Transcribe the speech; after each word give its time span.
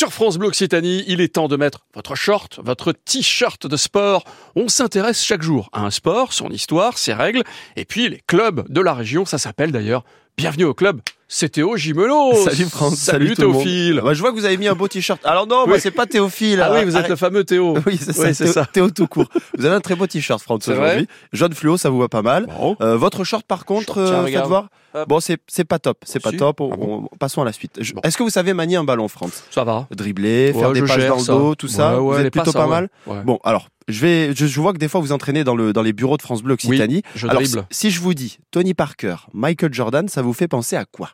Sur 0.00 0.14
France 0.14 0.38
Bleu 0.38 0.48
Occitanie, 0.48 1.04
il 1.08 1.20
est 1.20 1.34
temps 1.34 1.46
de 1.46 1.56
mettre 1.56 1.84
votre 1.92 2.14
short, 2.14 2.58
votre 2.64 2.92
t-shirt 2.92 3.66
de 3.66 3.76
sport. 3.76 4.24
On 4.56 4.66
s'intéresse 4.68 5.22
chaque 5.22 5.42
jour 5.42 5.68
à 5.74 5.84
un 5.84 5.90
sport, 5.90 6.32
son 6.32 6.48
histoire, 6.48 6.96
ses 6.96 7.12
règles, 7.12 7.42
et 7.76 7.84
puis 7.84 8.08
les 8.08 8.22
clubs 8.26 8.66
de 8.72 8.80
la 8.80 8.94
région, 8.94 9.26
ça 9.26 9.36
s'appelle 9.36 9.72
d'ailleurs 9.72 10.02
Bienvenue 10.38 10.64
au 10.64 10.72
club 10.72 11.02
c'est 11.32 11.48
Théo 11.48 11.76
Gimelo. 11.76 12.34
Salut 12.44 12.68
France. 12.68 12.96
Salut, 12.96 13.34
Théophile. 13.34 14.02
Bah, 14.04 14.14
je 14.14 14.20
vois 14.20 14.32
que 14.32 14.36
vous 14.36 14.44
avez 14.44 14.56
mis 14.56 14.66
un 14.66 14.74
beau 14.74 14.88
t-shirt. 14.88 15.24
Alors 15.24 15.46
non, 15.46 15.66
moi 15.66 15.78
c'est 15.78 15.92
pas 15.92 16.04
Théophile. 16.04 16.60
Ah 16.60 16.72
oui, 16.74 16.84
vous 16.84 16.96
êtes 16.96 17.08
le 17.08 17.16
fameux 17.16 17.44
Théo. 17.44 17.78
Oui, 17.86 17.98
c'est 17.98 18.46
ça, 18.46 18.66
Théo, 18.66 18.90
tout 18.90 19.06
court. 19.06 19.26
Vous 19.56 19.64
avez 19.64 19.74
un 19.74 19.80
très 19.80 19.94
beau 19.94 20.06
t-shirt, 20.06 20.42
France, 20.42 20.68
aujourd'hui. 20.68 21.06
Jaune 21.32 21.54
fluo, 21.54 21.76
ça 21.76 21.88
vous 21.88 22.00
va 22.00 22.08
pas 22.08 22.22
mal. 22.22 22.48
Euh, 22.80 22.96
votre 22.96 23.22
short, 23.22 23.46
par 23.46 23.64
contre, 23.64 23.98
euh, 23.98 24.26
faites 24.26 24.46
voir. 24.46 24.68
Bon, 25.06 25.20
c'est 25.20 25.38
c'est 25.46 25.64
pas 25.64 25.78
top, 25.78 25.98
c'est 26.04 26.20
pas 26.20 26.32
top. 26.32 26.60
On, 26.60 27.04
ah 27.04 27.16
passons 27.18 27.42
à 27.42 27.44
la 27.44 27.52
suite. 27.52 27.80
Est-ce 28.02 28.16
que 28.16 28.24
vous 28.24 28.30
savez 28.30 28.52
manier 28.52 28.76
un 28.76 28.84
ballon, 28.84 29.06
France 29.06 29.44
Ça 29.50 29.62
va. 29.62 29.86
Dribbler, 29.92 30.52
faire 30.52 30.72
des 30.72 30.82
pages 30.82 31.06
dans 31.06 31.16
le 31.16 31.24
dos, 31.24 31.54
tout 31.54 31.68
ça. 31.68 31.94
vous 31.94 32.14
êtes 32.14 32.32
plutôt 32.32 32.52
pas, 32.52 32.66
mal? 32.66 32.88
Bon, 33.24 33.38
alors 33.44 33.68
je 33.90 34.00
vais, 34.00 34.34
je, 34.34 34.60
vois 34.60 34.72
que 34.72 34.78
des 34.78 34.88
fois 34.88 35.00
vous 35.00 35.12
entraînez 35.12 35.44
dans 35.44 35.54
le 35.54 35.72
dans 35.72 35.82
les 35.82 35.92
bureaux 35.92 36.16
de 36.16 36.22
France 36.22 36.42
Bleu 36.42 36.54
Occitanie. 36.54 37.02
je 37.14 37.26
Alors, 37.26 37.42
si 37.70 37.90
je 37.90 38.00
vous 38.00 38.14
dis 38.14 38.38
Tony 38.50 38.74
Parker, 38.74 39.16
Michael 39.32 39.72
Jordan, 39.72 40.08
ça 40.08 40.22
vous 40.22 40.32
fait 40.32 40.48
penser 40.48 40.76
à 40.76 40.84
quoi? 40.84 41.10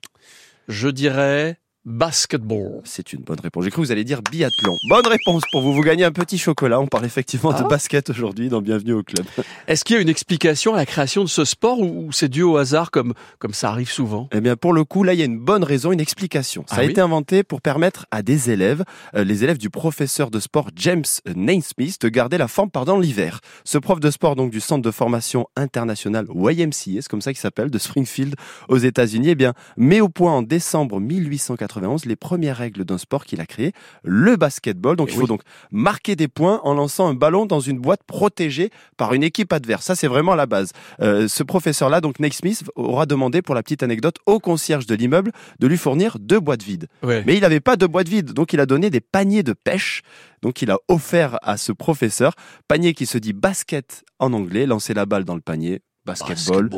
Je 0.69 0.89
dirais 0.89 1.59
basketball. 1.87 2.81
C'est 2.85 3.13
une 3.13 3.21
bonne 3.21 3.39
réponse. 3.41 3.65
J'ai 3.65 3.71
cru 3.71 3.81
que 3.81 3.87
vous 3.87 3.93
allez 3.93 4.03
dire 4.03 4.21
biathlon. 4.21 4.77
Bonne 4.89 5.07
réponse 5.07 5.45
pour 5.53 5.63
vous. 5.63 5.73
Vous 5.73 5.83
gagnez 5.83 6.05
un 6.05 6.11
petit 6.11 6.37
chocolat. 6.37 6.81
On 6.81 6.89
parle 6.89 7.05
effectivement 7.05 7.53
de 7.53 7.59
ah. 7.61 7.69
basket 7.69 8.11
aujourd'hui 8.11 8.49
dans 8.49 8.61
Bienvenue 8.61 8.93
au 8.93 9.05
club. 9.05 9.25
Est-ce 9.69 9.85
qu'il 9.85 9.95
y 9.95 9.99
a 10.01 10.03
une 10.03 10.09
explication 10.09 10.75
à 10.75 10.79
la 10.79 10.85
création 10.85 11.23
de 11.23 11.29
ce 11.29 11.45
sport 11.45 11.79
ou 11.79 12.11
c'est 12.11 12.29
dû 12.29 12.43
au 12.43 12.57
hasard 12.57 12.91
comme, 12.91 13.15
comme 13.39 13.55
ça 13.55 13.71
arrive 13.71 13.91
souvent? 13.91 14.29
Eh 14.33 14.41
bien, 14.41 14.57
pour 14.57 14.73
le 14.73 14.83
coup, 14.83 15.05
là, 15.05 15.15
il 15.15 15.21
y 15.21 15.23
a 15.23 15.27
une 15.27 15.39
bonne 15.39 15.63
raison, 15.63 15.93
une 15.93 16.01
explication. 16.01 16.65
Ça 16.67 16.77
ah 16.79 16.81
a 16.81 16.85
été 16.85 17.01
inventé 17.01 17.45
pour 17.45 17.63
permettre 17.63 18.07
à 18.11 18.23
des 18.23 18.51
élèves, 18.51 18.83
euh, 19.15 19.23
les 19.23 19.45
élèves 19.45 19.59
du 19.59 19.71
professeur 19.71 20.33
de 20.33 20.41
sport 20.41 20.71
James 20.75 21.05
Naismith, 21.37 22.01
de 22.01 22.09
garder 22.09 22.37
la 22.37 22.49
forme 22.49 22.71
pendant 22.71 22.99
l'hiver. 22.99 23.41
Ce 23.63 23.79
prof 23.79 24.01
de 24.01 24.11
sport, 24.11 24.35
donc, 24.35 24.51
du 24.51 24.61
centre 24.61 24.83
de 24.83 24.91
formation 24.91 25.47
international 25.55 26.27
YMCA, 26.35 27.01
c'est 27.01 27.09
comme 27.09 27.23
ça 27.23 27.33
qu'il 27.33 27.41
s'appelle, 27.41 27.71
de 27.71 27.79
Springfield 27.79 28.35
aux 28.69 28.79
États-Unis, 28.79 29.29
eh 29.31 29.35
bien, 29.37 29.55
met 29.77 30.01
au 30.01 30.09
point 30.09 30.33
en 30.33 30.43
décembre 30.43 30.99
1880 31.01 31.76
les 32.05 32.17
premières 32.17 32.57
règles 32.57 32.85
d'un 32.85 32.99
sport 32.99 33.25
qu'il 33.25 33.41
a 33.41 33.47
créé, 33.47 33.73
le 34.03 34.37
basketball. 34.37 34.97
Donc 34.97 35.09
eh 35.11 35.15
il 35.15 35.19
faut 35.19 35.27
donc 35.27 35.43
marquer 35.71 36.17
des 36.17 36.29
points 36.29 36.61
en 36.65 36.75
lançant 36.75 37.09
un 37.09 37.15
ballon 37.15 37.47
dans 37.47 37.61
une 37.61 37.79
boîte 37.79 38.03
protégée 38.07 38.71
par 38.97 39.15
une 39.15 39.23
équipe 39.23 39.53
adverse. 39.53 39.85
Ça 39.85 39.95
c'est 39.95 40.09
vraiment 40.09 40.35
la 40.35 40.47
base. 40.47 40.73
Euh, 41.01 41.29
ce 41.29 41.43
professeur-là, 41.43 42.01
donc 42.01 42.21
Nick 42.21 42.35
Smith, 42.35 42.65
aura 42.75 43.07
demandé 43.07 43.43
pour 43.43 43.55
la 43.55 43.63
petite 43.63 43.83
anecdote 43.83 44.17
au 44.27 44.39
concierge 44.39 44.87
de 44.87 44.95
l'immeuble 44.95 45.33
de 45.59 45.67
lui 45.67 45.77
fournir 45.77 46.19
deux 46.19 46.41
boîtes 46.41 46.63
vides. 46.63 46.89
Mais 47.03 47.35
il 47.37 47.41
n'avait 47.41 47.61
pas 47.61 47.77
de 47.77 47.87
boîte 47.87 48.09
vide, 48.09 48.33
donc 48.33 48.53
il 48.53 48.61
a 48.61 48.67
donné 48.67 48.91
des 48.91 49.01
paniers 49.01 49.43
de 49.43 49.53
pêche. 49.53 50.03
Donc 50.43 50.63
il 50.63 50.71
a 50.71 50.79
offert 50.89 51.39
à 51.43 51.57
ce 51.57 51.73
professeur 51.73 52.35
panier 52.69 52.95
qui 52.95 53.07
se 53.07 53.19
dit 53.19 53.33
basket 53.33 54.05
en 54.19 54.33
anglais, 54.33 54.67
lancer 54.67 54.95
la 54.95 55.07
balle 55.07 55.25
dans 55.25 55.35
le 55.35 55.41
panier, 55.41 55.81
basketball. 56.07 56.71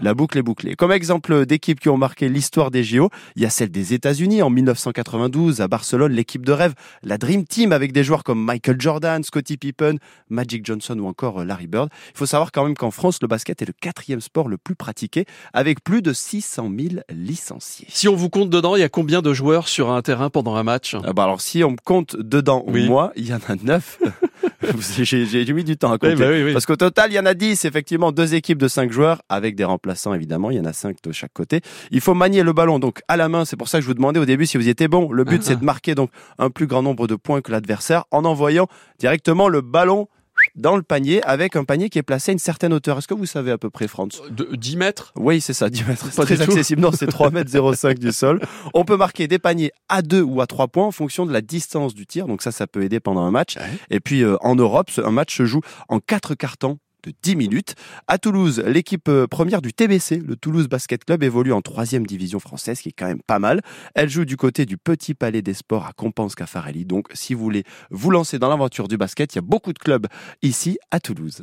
La 0.00 0.14
boucle 0.14 0.38
est 0.38 0.42
bouclée. 0.42 0.76
Comme 0.76 0.92
exemple 0.92 1.44
d'équipes 1.44 1.80
qui 1.80 1.88
ont 1.88 1.96
marqué 1.96 2.28
l'histoire 2.28 2.70
des 2.70 2.84
JO, 2.84 3.10
il 3.34 3.42
y 3.42 3.46
a 3.46 3.50
celle 3.50 3.70
des 3.70 3.92
États-Unis 3.92 4.42
en 4.42 4.50
1992 4.50 5.60
à 5.60 5.68
Barcelone, 5.68 6.12
l'équipe 6.12 6.46
de 6.46 6.52
rêve, 6.52 6.74
la 7.02 7.18
Dream 7.18 7.44
Team 7.44 7.72
avec 7.72 7.92
des 7.92 8.04
joueurs 8.04 8.24
comme 8.24 8.42
Michael 8.42 8.80
Jordan, 8.80 9.22
Scottie 9.22 9.56
Pippen, 9.56 9.96
Magic 10.30 10.64
Johnson 10.64 10.98
ou 10.98 11.06
encore 11.06 11.40
euh, 11.40 11.44
Larry 11.44 11.66
Bird. 11.66 11.90
Il 12.14 12.18
faut 12.18 12.26
savoir 12.26 12.52
quand 12.52 12.64
même 12.64 12.76
qu'en 12.76 12.90
France, 12.90 13.18
le 13.20 13.28
basket 13.28 13.60
est 13.60 13.66
le 13.66 13.74
quatrième 13.78 14.20
sport 14.20 14.48
le 14.48 14.56
plus 14.56 14.74
pratiqué 14.74 15.26
avec 15.52 15.82
plus 15.82 16.00
de 16.00 16.12
600 16.12 16.70
000 16.78 17.02
licenciés. 17.10 17.88
Si 17.90 18.08
on 18.08 18.14
vous 18.14 18.30
compte 18.30 18.50
dedans, 18.50 18.76
il 18.76 18.80
y 18.80 18.84
a 18.84 18.88
combien 18.88 19.20
de 19.20 19.32
joueurs 19.32 19.68
sur 19.68 19.90
un 19.90 20.02
terrain 20.02 20.30
pendant 20.30 20.54
un 20.54 20.62
match? 20.62 20.96
Ah 21.04 21.12
bah 21.12 21.24
Alors 21.24 21.40
si 21.40 21.64
on 21.64 21.72
me 21.72 21.76
compte 21.84 22.16
dedans, 22.16 22.64
moi, 22.68 23.12
il 23.16 23.28
y 23.28 23.34
en 23.34 23.38
a 23.48 23.56
neuf. 23.62 23.98
J'ai 25.02 25.52
mis 25.52 25.64
du 25.64 25.76
temps 25.76 25.92
à 25.92 25.98
compter. 25.98 26.14
Bah 26.14 26.52
Parce 26.52 26.66
qu'au 26.66 26.76
total, 26.76 27.10
il 27.10 27.14
y 27.14 27.18
en 27.18 27.26
a 27.26 27.34
10, 27.34 27.64
effectivement, 27.64 28.12
deux 28.12 28.34
équipes 28.34 28.58
de 28.58 28.68
5 28.68 28.90
joueurs 28.92 29.22
avec 29.28 29.56
des 29.56 29.64
remplaçants, 29.64 30.14
évidemment. 30.14 30.50
Il 30.50 30.56
y 30.56 30.60
en 30.60 30.64
a 30.64 30.72
5 30.72 30.96
de 31.02 31.12
chaque 31.12 31.32
côté. 31.32 31.60
Il 31.90 32.00
faut 32.00 32.14
manier 32.14 32.42
le 32.42 32.52
ballon 32.52 32.78
donc 32.78 33.00
à 33.08 33.16
la 33.16 33.28
main. 33.28 33.44
C'est 33.44 33.56
pour 33.56 33.68
ça 33.68 33.78
que 33.78 33.82
je 33.82 33.88
vous 33.88 33.94
demandais 33.94 34.20
au 34.20 34.24
début 34.24 34.46
si 34.46 34.56
vous 34.56 34.68
étiez 34.68 34.88
bon. 34.88 35.10
Le 35.12 35.24
but, 35.24 35.42
c'est 35.42 35.58
de 35.58 35.64
marquer 35.64 35.94
donc 35.94 36.10
un 36.38 36.50
plus 36.50 36.66
grand 36.66 36.82
nombre 36.82 37.06
de 37.06 37.14
points 37.14 37.40
que 37.40 37.52
l'adversaire 37.52 38.04
en 38.10 38.24
envoyant 38.24 38.66
directement 38.98 39.48
le 39.48 39.60
ballon 39.60 40.08
dans 40.56 40.76
le 40.76 40.82
panier 40.82 41.22
avec 41.22 41.54
un 41.54 41.64
panier 41.64 41.88
qui 41.88 41.98
est 41.98 42.02
placé 42.02 42.30
à 42.30 42.32
une 42.32 42.38
certaine 42.38 42.72
hauteur. 42.72 42.98
Est-ce 42.98 43.06
que 43.06 43.14
vous 43.14 43.26
savez 43.26 43.50
à 43.50 43.58
peu 43.58 43.70
près, 43.70 43.88
Franz 43.88 44.22
de 44.30 44.48
10 44.56 44.76
mètres? 44.76 45.12
Oui, 45.14 45.40
c'est 45.40 45.52
ça, 45.52 45.70
10 45.70 45.84
mètres. 45.84 46.10
Pas 46.14 46.24
très 46.24 46.40
accessible. 46.40 46.80
Non, 46.80 46.90
c'est 46.92 47.06
3 47.06 47.30
mètres 47.32 47.50
05 47.50 47.98
du 47.98 48.12
sol. 48.12 48.40
On 48.74 48.84
peut 48.84 48.96
marquer 48.96 49.28
des 49.28 49.38
paniers 49.38 49.72
à 49.88 50.02
2 50.02 50.22
ou 50.22 50.40
à 50.40 50.46
3 50.46 50.68
points 50.68 50.86
en 50.86 50.92
fonction 50.92 51.26
de 51.26 51.32
la 51.32 51.42
distance 51.42 51.94
du 51.94 52.06
tir. 52.06 52.26
Donc 52.26 52.42
ça, 52.42 52.52
ça 52.52 52.66
peut 52.66 52.82
aider 52.82 53.00
pendant 53.00 53.22
un 53.22 53.30
match. 53.30 53.56
Et 53.90 54.00
puis 54.00 54.22
euh, 54.22 54.36
en 54.40 54.56
Europe, 54.56 54.90
un 55.04 55.10
match 55.10 55.36
se 55.36 55.44
joue 55.44 55.60
en 55.88 56.00
4 56.00 56.34
cartons 56.34 56.78
de 57.06 57.12
10 57.22 57.36
minutes. 57.36 57.74
À 58.08 58.18
Toulouse, 58.18 58.62
l'équipe 58.66 59.08
euh, 59.08 59.26
première 59.26 59.62
du 59.62 59.72
TBC, 59.72 60.18
le 60.18 60.36
Toulouse 60.36 60.68
Basket 60.68 61.04
Club, 61.04 61.22
évolue 61.22 61.52
en 61.52 61.62
troisième 61.62 62.06
division 62.06 62.40
française, 62.40 62.80
qui 62.80 62.90
est 62.90 62.92
quand 62.92 63.06
même 63.06 63.22
pas 63.26 63.38
mal. 63.38 63.60
Elle 63.94 64.08
joue 64.08 64.24
du 64.24 64.36
côté 64.36 64.66
du 64.66 64.76
Petit 64.76 65.14
Palais 65.14 65.42
des 65.42 65.54
Sports 65.54 65.86
à 65.86 65.92
Compense-Cafarelli. 65.92 66.84
Donc, 66.84 67.06
si 67.14 67.34
vous 67.34 67.42
voulez 67.42 67.64
vous 67.90 68.10
lancer 68.10 68.38
dans 68.38 68.48
l'aventure 68.48 68.88
du 68.88 68.96
basket, 68.96 69.34
il 69.34 69.36
y 69.36 69.38
a 69.38 69.42
beaucoup 69.42 69.72
de 69.72 69.78
clubs 69.78 70.06
ici 70.42 70.78
à 70.90 71.00
Toulouse. 71.00 71.42